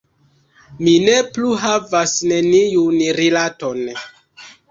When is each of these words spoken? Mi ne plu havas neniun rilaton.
Mi 0.85 0.93
ne 1.09 1.17
plu 1.35 1.51
havas 1.65 2.15
neniun 2.31 2.97
rilaton. 3.21 3.85